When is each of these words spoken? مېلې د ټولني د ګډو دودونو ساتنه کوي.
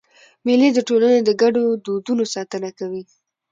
مېلې 0.45 0.69
د 0.73 0.79
ټولني 0.87 1.19
د 1.23 1.29
ګډو 1.41 1.63
دودونو 1.85 2.23
ساتنه 2.33 2.69
کوي. 2.79 3.03